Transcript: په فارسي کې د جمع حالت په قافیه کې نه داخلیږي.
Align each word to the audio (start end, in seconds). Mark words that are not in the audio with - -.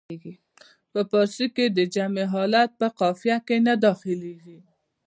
په 0.91 0.99
فارسي 1.09 1.47
کې 1.55 1.65
د 1.77 1.79
جمع 1.93 2.25
حالت 2.33 2.69
په 2.79 2.87
قافیه 2.99 3.37
کې 3.47 3.57
نه 3.67 3.73
داخلیږي. 3.85 4.59